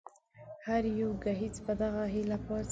هر 0.65 0.83
يو 0.99 1.09
ګهيځ 1.23 1.55
په 1.65 1.71
دغه 1.81 2.03
هيله 2.13 2.37
پاڅي 2.45 2.69